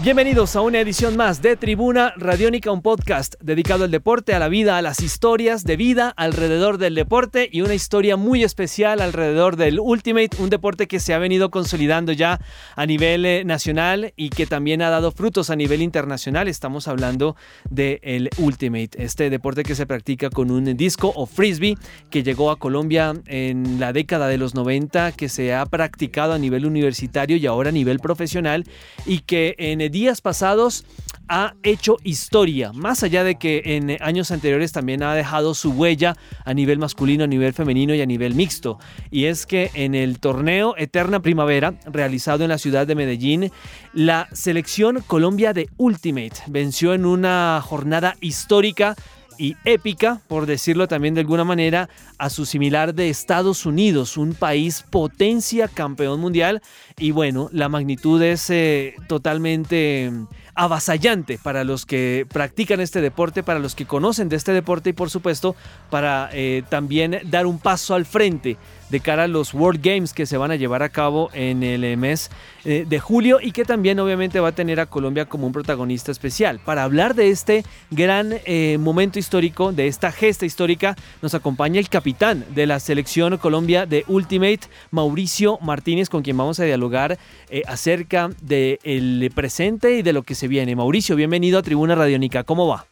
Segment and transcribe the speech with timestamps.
[0.00, 4.48] Bienvenidos a una edición más de Tribuna Radiónica, un podcast dedicado al deporte, a la
[4.48, 9.56] vida, a las historias de vida alrededor del deporte y una historia muy especial alrededor
[9.56, 12.40] del Ultimate, un deporte que se ha venido consolidando ya
[12.76, 16.46] a nivel eh, nacional y que también ha dado frutos a nivel internacional.
[16.46, 17.34] Estamos hablando
[17.68, 21.74] del Ultimate, este deporte que se practica con un disco o frisbee
[22.08, 26.38] que llegó a Colombia en la década de los 90, que se ha practicado a
[26.38, 28.64] nivel universitario y ahora a nivel profesional
[29.04, 30.84] y que en días pasados
[31.28, 36.16] ha hecho historia, más allá de que en años anteriores también ha dejado su huella
[36.44, 38.78] a nivel masculino, a nivel femenino y a nivel mixto.
[39.10, 43.52] Y es que en el torneo Eterna Primavera, realizado en la ciudad de Medellín,
[43.92, 48.96] la selección Colombia de Ultimate venció en una jornada histórica
[49.38, 51.88] y épica, por decirlo también de alguna manera,
[52.18, 56.60] a su similar de Estados Unidos, un país potencia campeón mundial.
[56.98, 60.10] Y bueno, la magnitud es eh, totalmente
[60.58, 64.92] avasallante para los que practican este deporte, para los que conocen de este deporte y
[64.92, 65.54] por supuesto
[65.88, 68.56] para eh, también dar un paso al frente
[68.90, 71.84] de cara a los World Games que se van a llevar a cabo en el
[71.84, 72.30] eh, mes
[72.64, 76.10] eh, de julio y que también obviamente va a tener a Colombia como un protagonista
[76.10, 76.58] especial.
[76.58, 78.34] Para hablar de este gran
[78.80, 84.04] momento histórico, de esta gesta histórica, nos acompaña el capitán de la selección Colombia de
[84.08, 87.18] Ultimate, Mauricio Martínez, con quien vamos a dialogar
[87.66, 90.74] acerca del presente y de lo que se viene.
[90.74, 92.42] Mauricio, bienvenido a Tribuna Radiónica.
[92.44, 92.86] ¿Cómo va?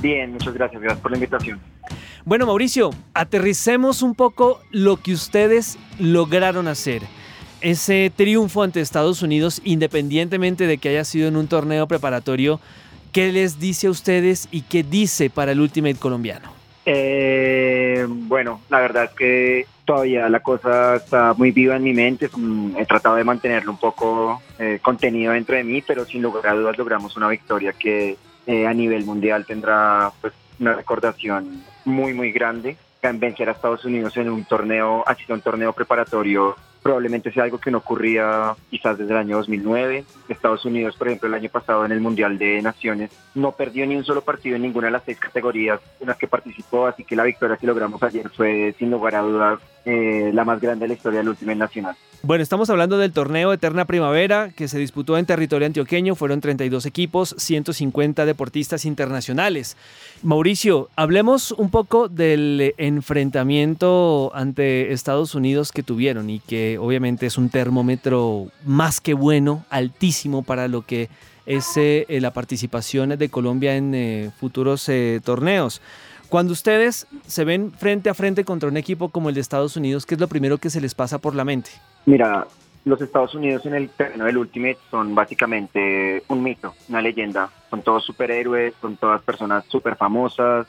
[0.00, 0.80] Bien, muchas gracias.
[0.80, 1.60] Gracias por la invitación.
[2.24, 7.02] Bueno, Mauricio, aterricemos un poco lo que ustedes lograron hacer.
[7.60, 12.60] Ese triunfo ante Estados Unidos, independientemente de que haya sido en un torneo preparatorio,
[13.12, 16.55] ¿qué les dice a ustedes y qué dice para el Ultimate colombiano?
[16.88, 22.30] Eh, bueno, la verdad es que todavía la cosa está muy viva en mi mente.
[22.78, 26.54] He tratado de mantenerlo un poco eh, contenido dentro de mí, pero sin lugar a
[26.54, 32.30] dudas logramos una victoria que eh, a nivel mundial tendrá pues, una recordación muy, muy
[32.30, 32.76] grande.
[33.14, 37.58] Vencer a Estados Unidos en un torneo, ha sido un torneo preparatorio probablemente sea algo
[37.58, 40.04] que no ocurría quizás desde el año 2009.
[40.28, 43.96] Estados Unidos, por ejemplo, el año pasado en el Mundial de Naciones no perdió ni
[43.96, 47.16] un solo partido en ninguna de las seis categorías en las que participó, así que
[47.16, 50.88] la victoria que logramos ayer fue sin lugar a dudas eh, la más grande de
[50.88, 51.96] la historia del último nacional.
[52.22, 56.16] Bueno, estamos hablando del torneo Eterna Primavera que se disputó en territorio antioqueño.
[56.16, 59.76] Fueron 32 equipos, 150 deportistas internacionales.
[60.24, 67.38] Mauricio, hablemos un poco del enfrentamiento ante Estados Unidos que tuvieron y que obviamente es
[67.38, 71.08] un termómetro más que bueno, altísimo para lo que
[71.46, 75.80] es eh, la participación de Colombia en eh, futuros eh, torneos.
[76.28, 80.06] Cuando ustedes se ven frente a frente contra un equipo como el de Estados Unidos,
[80.06, 81.70] ¿qué es lo primero que se les pasa por la mente?
[82.04, 82.46] Mira,
[82.84, 87.50] los Estados Unidos en el terreno del Ultimate son básicamente un mito, una leyenda.
[87.70, 90.66] Son todos superhéroes, son todas personas súper famosas,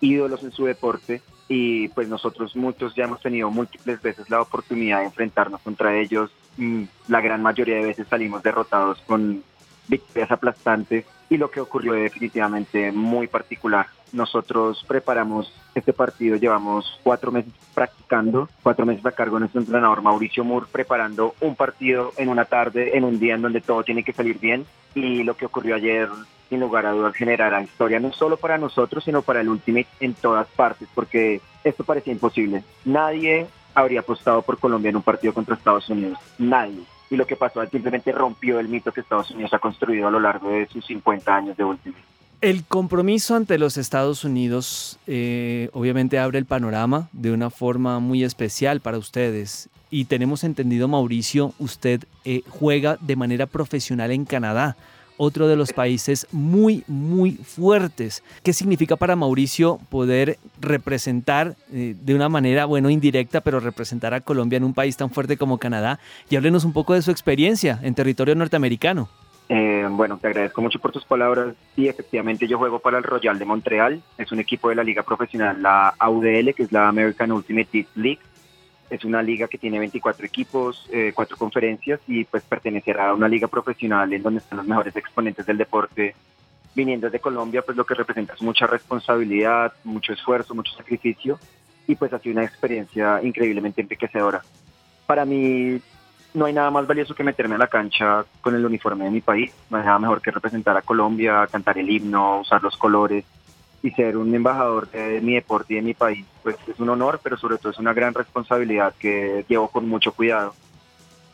[0.00, 5.00] ídolos en su deporte y pues nosotros muchos ya hemos tenido múltiples veces la oportunidad
[5.00, 6.30] de enfrentarnos contra ellos.
[6.58, 9.42] Mm, la gran mayoría de veces salimos derrotados con
[9.88, 13.86] victorias aplastantes y lo que ocurrió definitivamente muy particular.
[14.12, 20.02] Nosotros preparamos este partido, llevamos cuatro meses practicando, cuatro meses a cargo de nuestro entrenador
[20.02, 24.02] Mauricio Moore, preparando un partido en una tarde, en un día en donde todo tiene
[24.02, 26.08] que salir bien y lo que ocurrió ayer
[26.48, 30.14] sin lugar a dudas generará historia no solo para nosotros, sino para el Ultimate en
[30.14, 32.64] todas partes, porque esto parecía imposible.
[32.84, 37.36] Nadie habría apostado por Colombia en un partido contra Estados Unidos, nadie y lo que
[37.36, 40.84] pasó simplemente rompió el mito que Estados Unidos ha construido a lo largo de sus
[40.86, 41.96] 50 años de último.
[42.40, 48.22] El compromiso ante los Estados Unidos eh, obviamente abre el panorama de una forma muy
[48.22, 49.68] especial para ustedes.
[49.90, 54.76] Y tenemos entendido, Mauricio, usted eh, juega de manera profesional en Canadá
[55.18, 58.22] otro de los países muy, muy fuertes.
[58.42, 64.22] ¿Qué significa para Mauricio poder representar eh, de una manera, bueno, indirecta, pero representar a
[64.22, 66.00] Colombia en un país tan fuerte como Canadá?
[66.30, 69.10] Y háblenos un poco de su experiencia en territorio norteamericano.
[69.50, 71.54] Eh, bueno, te agradezco mucho por tus palabras.
[71.74, 74.02] Sí, efectivamente yo juego para el Royal de Montreal.
[74.18, 78.20] Es un equipo de la liga profesional, la AUDL, que es la American Ultimate League.
[78.90, 83.28] Es una liga que tiene 24 equipos, eh, cuatro conferencias y pues pertenecerá a una
[83.28, 86.14] liga profesional en donde están los mejores exponentes del deporte.
[86.74, 91.38] Viniendo de Colombia, pues lo que representa es mucha responsabilidad, mucho esfuerzo, mucho sacrificio
[91.86, 94.42] y pues ha sido una experiencia increíblemente enriquecedora.
[95.06, 95.80] Para mí
[96.34, 99.20] no hay nada más valioso que meterme a la cancha con el uniforme de mi
[99.20, 99.52] país.
[99.70, 103.24] No hay nada mejor que representar a Colombia, cantar el himno, usar los colores
[103.88, 107.20] y ser un embajador de mi deporte y de mi país, pues es un honor,
[107.22, 110.54] pero sobre todo es una gran responsabilidad que llevo con mucho cuidado.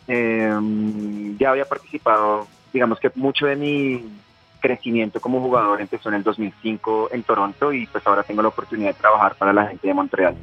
[0.06, 4.04] Em, ya había participado, digamos que mucho de mi
[4.60, 8.90] crecimiento como jugador empezó en el 2005 en Toronto y pues ahora tengo la oportunidad
[8.90, 10.36] de trabajar para la gente de Montreal.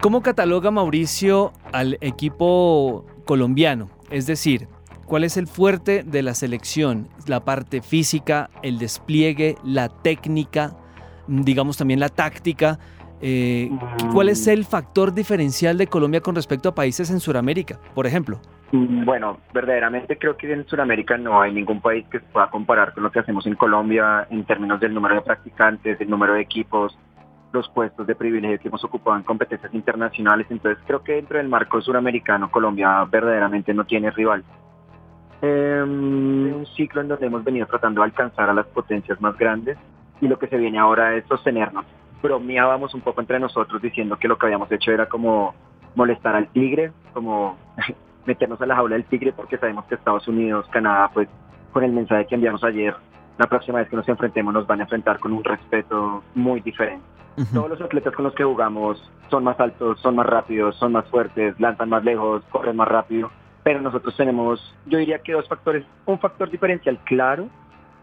[0.00, 3.90] ¿Cómo cataloga Mauricio al equipo colombiano?
[4.10, 4.68] Es decir,
[5.12, 7.06] ¿cuál es el fuerte de la selección?
[7.26, 10.72] La parte física, el despliegue, la técnica,
[11.26, 12.78] digamos también la táctica.
[13.20, 13.68] Eh,
[14.14, 18.40] ¿Cuál es el factor diferencial de Colombia con respecto a países en Sudamérica, por ejemplo?
[18.72, 22.94] Mm, bueno, verdaderamente creo que en Sudamérica no hay ningún país que se pueda comparar
[22.94, 26.40] con lo que hacemos en Colombia en términos del número de practicantes, del número de
[26.40, 26.98] equipos,
[27.52, 30.46] los puestos de privilegio que hemos ocupado en competencias internacionales.
[30.48, 34.42] Entonces creo que dentro del marco suramericano Colombia verdaderamente no tiene rival.
[35.44, 39.76] Eh, un ciclo en donde hemos venido tratando de alcanzar a las potencias más grandes
[40.20, 41.84] y lo que se viene ahora es sostenernos.
[42.22, 45.52] Bromeábamos un poco entre nosotros diciendo que lo que habíamos hecho era como
[45.96, 47.58] molestar al tigre, como
[48.26, 51.28] meternos a la jaula del tigre porque sabemos que Estados Unidos, Canadá, pues
[51.72, 52.94] con el mensaje que enviamos ayer,
[53.36, 57.04] la próxima vez que nos enfrentemos nos van a enfrentar con un respeto muy diferente.
[57.52, 61.06] Todos los atletas con los que jugamos son más altos, son más rápidos, son más
[61.06, 63.30] fuertes, lanzan más lejos, corren más rápido,
[63.62, 67.48] pero nosotros tenemos, yo diría que dos factores, un factor diferencial claro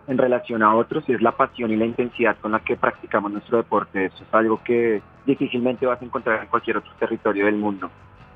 [0.07, 3.31] en relación a otros y es la pasión y la intensidad con la que practicamos
[3.31, 4.05] nuestro deporte.
[4.05, 7.91] Eso es algo que difícilmente vas a encontrar en cualquier otro territorio del mundo.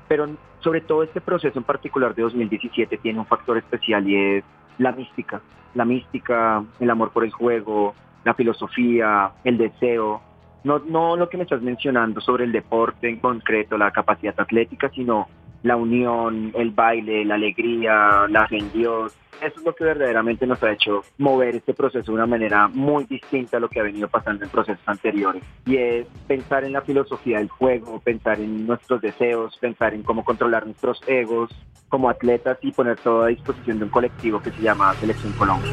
[0.06, 0.28] Pero
[0.60, 4.44] sobre todo este proceso en particular de 2017 tiene un factor especial y es
[4.78, 5.40] la mística.
[5.74, 10.22] La mística, el amor por el juego, la filosofía, el deseo,
[10.62, 14.90] no, no lo que me estás mencionando sobre el deporte en concreto, la capacidad atlética,
[14.94, 15.28] sino
[15.64, 19.16] la unión, el baile, la alegría, la en Dios.
[19.40, 23.04] Eso es lo que verdaderamente nos ha hecho mover este proceso de una manera muy
[23.04, 25.42] distinta a lo que ha venido pasando en procesos anteriores.
[25.66, 30.22] Y es pensar en la filosofía del juego, pensar en nuestros deseos, pensar en cómo
[30.22, 31.50] controlar nuestros egos
[31.88, 35.72] como atletas y poner todo a disposición de un colectivo que se llama Selección Colombia.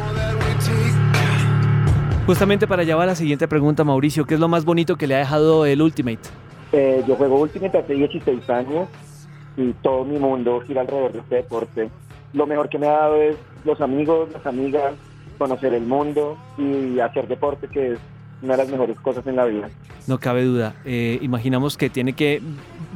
[2.26, 5.16] Justamente para llevar a la siguiente pregunta, Mauricio, ¿qué es lo más bonito que le
[5.16, 6.22] ha dejado el Ultimate?
[6.72, 8.88] Eh, yo juego Ultimate hace 16 años
[9.58, 11.90] y todo mi mundo gira alrededor de este deporte.
[12.34, 14.94] Lo mejor que me ha dado es los amigos, las amigas,
[15.38, 18.00] conocer el mundo y hacer deporte, que es
[18.42, 19.70] una de las mejores cosas en la vida.
[20.08, 20.76] No cabe duda.
[20.86, 22.42] Eh, imaginamos que tiene que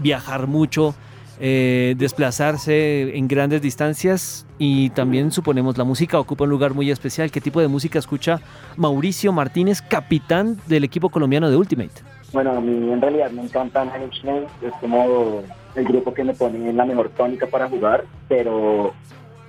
[0.01, 0.95] viajar mucho,
[1.39, 7.29] eh, desplazarse en grandes distancias y también suponemos la música ocupa un lugar muy especial.
[7.29, 8.39] ¿Qué tipo de música escucha
[8.77, 11.91] Mauricio Martínez, capitán del equipo colombiano de Ultimate?
[12.31, 15.43] Bueno, a mí en realidad me encanta Management, es como
[15.75, 18.93] el grupo que me pone en la mejor tónica para jugar, pero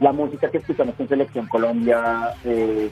[0.01, 2.91] la música que escuchamos en Selección Colombia es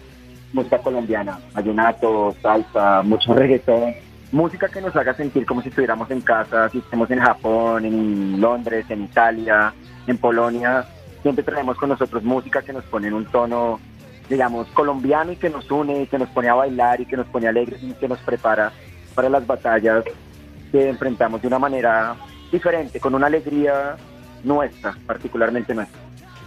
[0.53, 3.95] música colombiana, ayunato, salsa, mucho reggaetón,
[4.33, 8.41] música que nos haga sentir como si estuviéramos en casa, si estemos en Japón, en
[8.41, 9.75] Londres, en Italia,
[10.07, 10.87] en Polonia,
[11.23, 13.81] siempre traemos con nosotros música que nos pone en un tono,
[14.29, 17.27] digamos, colombiano y que nos une y que nos pone a bailar y que nos
[17.27, 18.73] pone alegres y que nos prepara
[19.15, 20.05] para las batallas
[20.71, 22.17] que enfrentamos de una manera
[22.51, 23.97] diferente, con una alegría
[24.45, 26.01] nuestra, particularmente nuestra.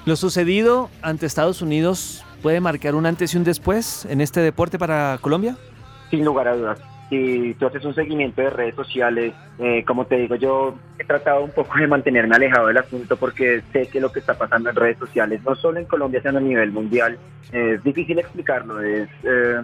[0.06, 4.80] Lo sucedido ante Estados Unidos puede marcar un antes y un después en este deporte
[4.80, 5.58] para Colombia?
[6.10, 6.80] Sin lugar a dudas.
[7.10, 11.44] Si tú haces un seguimiento de redes sociales, eh, como te digo, yo he tratado
[11.44, 14.76] un poco de mantenerme alejado del asunto porque sé que lo que está pasando en
[14.76, 17.18] redes sociales, no solo en Colombia, sino a nivel mundial,
[17.52, 18.82] es difícil explicarlo.
[18.82, 19.62] Es, eh,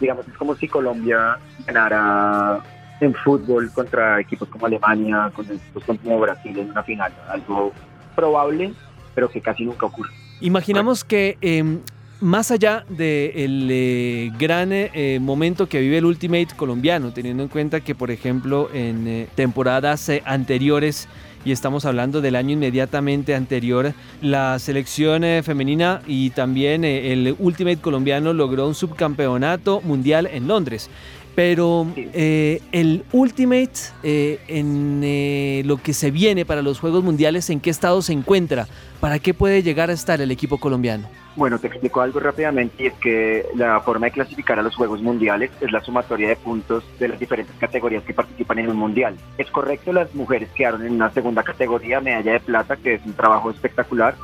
[0.00, 2.60] digamos, es como si Colombia ganara
[3.00, 7.12] en fútbol contra equipos como Alemania, con equipos como Brasil en una final.
[7.28, 7.72] Algo
[8.14, 8.72] probable,
[9.14, 10.10] pero que casi nunca ocurre.
[10.40, 11.80] Imaginamos que em,
[12.20, 17.80] más allá del eh, gran eh, momento que vive el Ultimate colombiano, teniendo en cuenta
[17.80, 21.08] que, por ejemplo, en eh, temporadas anteriores,
[21.44, 28.32] y estamos hablando del año inmediatamente anterior, la selección femenina y también el Ultimate colombiano
[28.32, 30.90] logró un subcampeonato mundial en Londres.
[31.36, 33.70] Pero el Ultimate
[34.02, 38.66] en lo que se viene para los Juegos Mundiales, ¿en qué estado se encuentra?
[39.00, 41.08] ¿Para qué puede llegar a estar el equipo colombiano?
[41.36, 45.02] Bueno, te explico algo rápidamente y es que la forma de clasificar a los Juegos
[45.02, 49.16] Mundiales es la sumatoria de puntos de las diferentes categorías que participan en un mundial.
[49.36, 53.12] Es correcto, las mujeres quedaron en una segunda categoría, medalla de plata, que es un
[53.12, 54.16] trabajo espectacular.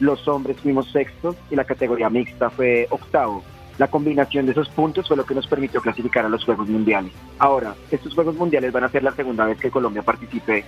[0.00, 3.44] Los hombres fuimos sextos y la categoría mixta fue octavo.
[3.78, 7.12] La combinación de esos puntos fue lo que nos permitió clasificar a los Juegos Mundiales.
[7.38, 10.64] Ahora, estos Juegos Mundiales van a ser la segunda vez que Colombia participe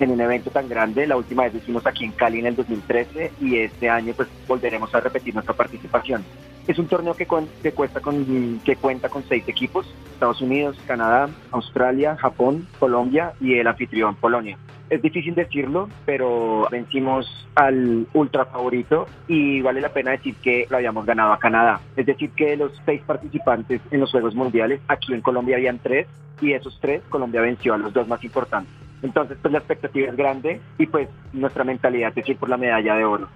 [0.00, 1.06] en un evento tan grande.
[1.06, 4.28] La última vez lo hicimos aquí en Cali en el 2013 y este año pues
[4.46, 6.24] volveremos a repetir nuestra participación.
[6.66, 7.26] Es un torneo que,
[7.62, 13.54] que, cuesta con, que cuenta con seis equipos, Estados Unidos, Canadá, Australia, Japón, Colombia y
[13.58, 14.56] el anfitrión Polonia.
[14.90, 20.76] Es difícil decirlo, pero vencimos al ultra favorito y vale la pena decir que lo
[20.76, 21.80] habíamos ganado a Canadá.
[21.96, 25.78] Es decir, que de los seis participantes en los Juegos Mundiales, aquí en Colombia habían
[25.78, 26.06] tres
[26.40, 28.72] y esos tres Colombia venció a los dos más importantes.
[29.02, 32.94] Entonces, pues la expectativa es grande y pues nuestra mentalidad es ir por la medalla
[32.94, 33.28] de oro.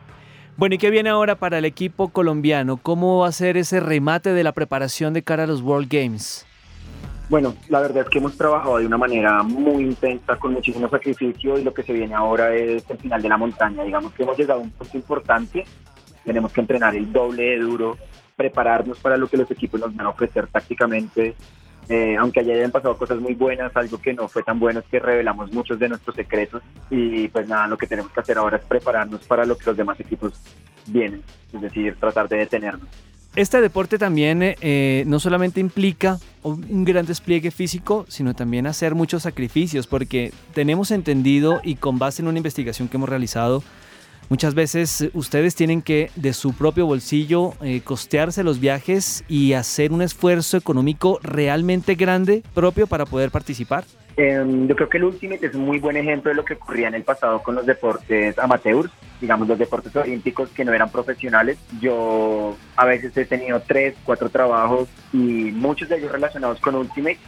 [0.56, 2.78] Bueno, ¿y qué viene ahora para el equipo colombiano?
[2.78, 6.47] ¿Cómo va a ser ese remate de la preparación de cara a los World Games?
[7.28, 11.58] Bueno, la verdad es que hemos trabajado de una manera muy intensa, con muchísimo sacrificio
[11.58, 13.84] y lo que se viene ahora es el final de la montaña.
[13.84, 15.66] Digamos que hemos llegado a un punto importante,
[16.24, 17.98] tenemos que entrenar el doble de duro,
[18.34, 21.34] prepararnos para lo que los equipos nos van a ofrecer tácticamente.
[21.90, 24.86] Eh, aunque allá hayan pasado cosas muy buenas, algo que no fue tan bueno es
[24.86, 28.58] que revelamos muchos de nuestros secretos y pues nada, lo que tenemos que hacer ahora
[28.58, 30.34] es prepararnos para lo que los demás equipos
[30.86, 32.88] vienen, es decir, tratar de detenernos.
[33.36, 39.22] Este deporte también eh, no solamente implica un gran despliegue físico, sino también hacer muchos
[39.22, 43.62] sacrificios, porque tenemos entendido y con base en una investigación que hemos realizado,
[44.30, 49.90] Muchas veces ustedes tienen que de su propio bolsillo eh, costearse los viajes y hacer
[49.90, 53.86] un esfuerzo económico realmente grande propio para poder participar.
[54.20, 56.88] Em, yo creo que el Ultimate es un muy buen ejemplo de lo que ocurría
[56.88, 61.56] en el pasado con los deportes amateurs, digamos los deportes olímpicos que no eran profesionales.
[61.80, 67.20] Yo a veces he tenido tres, cuatro trabajos y muchos de ellos relacionados con Ultimate,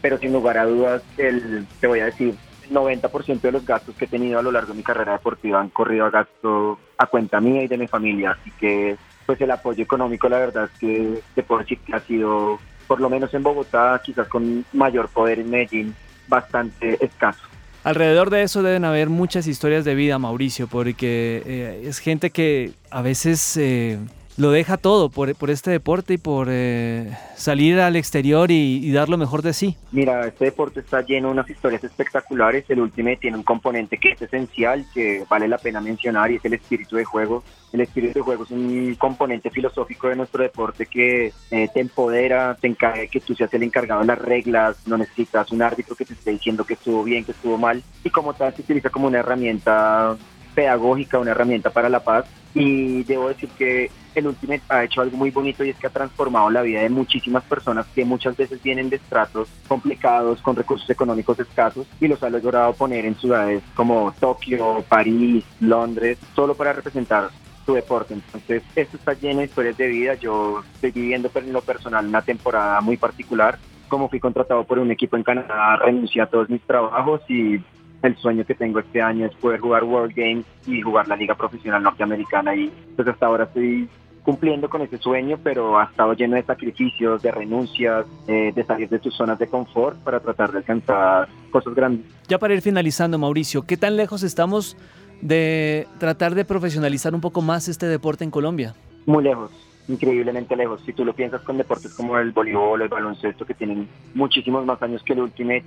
[0.00, 2.36] pero sin lugar a dudas, el, te voy a decir,
[2.70, 5.70] 90% de los gastos que he tenido a lo largo de mi carrera deportiva han
[5.70, 9.82] corrido a gasto a cuenta mía y de mi familia, así que pues el apoyo
[9.82, 14.00] económico la verdad es que puedo decir que ha sido, por lo menos en Bogotá,
[14.04, 15.96] quizás con mayor poder en Medellín,
[16.28, 17.40] bastante escaso.
[17.84, 22.72] Alrededor de eso deben haber muchas historias de vida, Mauricio, porque eh, es gente que
[22.90, 23.98] a veces eh,
[24.38, 29.18] lo deja todo por, este deporte y por eh, salir al exterior y, dar lo
[29.18, 29.76] mejor de sí.
[29.90, 32.64] Mira, este deporte está lleno de unas historias espectaculares.
[32.68, 36.44] El Ultimate tiene un componente que es esencial, que vale la pena mencionar, y es
[36.44, 37.42] el espíritu de juego.
[37.72, 42.56] El espíritu de juego es un componente filosófico de nuestro deporte que eh, te empodera,
[42.60, 46.04] te encarga que tú seas el encargado de las reglas, no necesitas un árbitro que
[46.04, 49.08] te esté diciendo que estuvo bien, que estuvo mal, y como tal se utiliza como
[49.08, 50.16] una herramienta
[50.54, 52.24] pedagógica, una herramienta para la paz.
[52.58, 55.90] Y debo decir que el Ultimate ha hecho algo muy bonito y es que ha
[55.90, 60.90] transformado la vida de muchísimas personas que muchas veces vienen de estratos complicados, con recursos
[60.90, 66.72] económicos escasos, y los ha logrado poner en ciudades como Tokio, París, Londres, solo para
[66.72, 67.30] representar
[67.64, 68.14] su deporte.
[68.14, 70.14] Entonces, esto está lleno de historias de vida.
[70.14, 73.58] Yo estoy viviendo en lo personal una temporada muy particular.
[73.88, 77.60] Como fui contratado por un equipo en Canadá, renuncié a todos mis trabajos y
[78.02, 81.34] el sueño que tengo este año es poder jugar World Games y jugar la liga
[81.34, 83.88] profesional norteamericana y pues hasta ahora estoy
[84.28, 88.88] cumpliendo con ese sueño, pero ha estado lleno de sacrificios, de renuncias, eh, de salir
[88.90, 92.04] de tus zonas de confort para tratar de alcanzar cosas grandes.
[92.28, 94.76] Ya para ir finalizando, Mauricio, ¿qué tan lejos estamos
[95.22, 98.74] de tratar de profesionalizar un poco más este deporte en Colombia?
[99.06, 99.50] Muy lejos,
[99.88, 100.82] increíblemente lejos.
[100.84, 104.82] Si tú lo piensas con deportes como el voleibol, el baloncesto, que tienen muchísimos más
[104.82, 105.64] años que el Ultimate,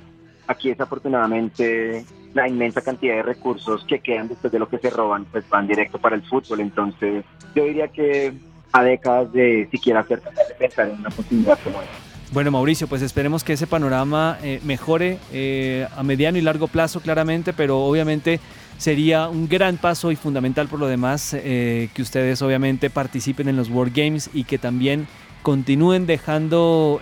[0.51, 5.25] Aquí desafortunadamente la inmensa cantidad de recursos que quedan después de lo que se roban
[5.25, 6.59] pues van directo para el fútbol.
[6.59, 7.23] Entonces
[7.55, 8.33] yo diría que
[8.73, 11.93] a décadas de siquiera hacer de pensar en una posibilidad como esta.
[12.33, 17.01] Bueno, Mauricio, pues esperemos que ese panorama eh, mejore eh, a mediano y largo plazo,
[17.01, 18.39] claramente, pero obviamente
[18.77, 23.57] sería un gran paso y fundamental por lo demás eh, que ustedes obviamente participen en
[23.57, 25.07] los World Games y que también
[25.41, 27.01] continúen dejando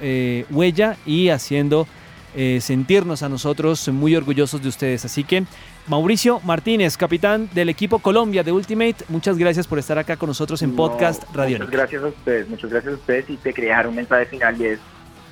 [0.50, 1.88] huella y haciendo
[2.36, 5.06] eh, sentirnos a nosotros muy orgullosos de ustedes.
[5.06, 5.44] Así que
[5.88, 10.62] Mauricio Martínez, capitán del equipo Colombia de Ultimate, muchas gracias por estar acá con nosotros
[10.62, 11.58] en Podcast Radio.
[11.58, 14.62] Muchas gracias a ustedes, muchas gracias a ustedes y te quería dejar un mensaje final
[14.62, 14.80] y es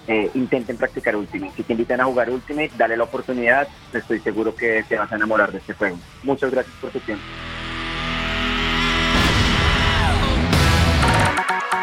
[0.08, 1.54] eh, intenten practicar Ultimate.
[1.56, 5.16] Si te invitan a jugar Ultimate, dale la oportunidad, estoy seguro que te vas a
[5.16, 6.00] enamorar de este juego.
[6.24, 7.24] Muchas gracias por tu tiempo.